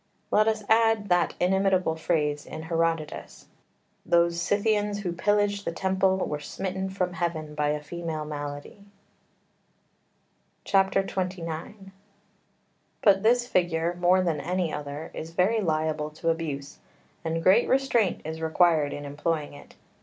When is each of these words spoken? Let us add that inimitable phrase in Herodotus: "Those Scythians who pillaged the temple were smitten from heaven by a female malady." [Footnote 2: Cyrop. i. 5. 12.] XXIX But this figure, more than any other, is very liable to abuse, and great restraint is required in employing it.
Let 0.31 0.47
us 0.47 0.63
add 0.67 1.09
that 1.09 1.35
inimitable 1.39 1.95
phrase 1.95 2.47
in 2.47 2.63
Herodotus: 2.63 3.45
"Those 4.03 4.41
Scythians 4.41 5.01
who 5.03 5.13
pillaged 5.13 5.63
the 5.63 5.71
temple 5.71 6.17
were 6.17 6.39
smitten 6.39 6.89
from 6.89 7.13
heaven 7.13 7.53
by 7.53 7.67
a 7.69 7.83
female 7.83 8.25
malady." 8.25 8.83
[Footnote 10.65 10.65
2: 10.65 10.65
Cyrop. 10.65 10.87
i. 10.87 11.01
5. 11.03 11.13
12.] 11.13 11.29
XXIX 11.29 11.91
But 13.03 13.21
this 13.21 13.45
figure, 13.45 13.93
more 13.99 14.23
than 14.23 14.41
any 14.41 14.73
other, 14.73 15.11
is 15.13 15.29
very 15.35 15.61
liable 15.61 16.09
to 16.09 16.29
abuse, 16.31 16.79
and 17.23 17.43
great 17.43 17.67
restraint 17.69 18.21
is 18.25 18.41
required 18.41 18.93
in 18.93 19.05
employing 19.05 19.53
it. 19.53 19.75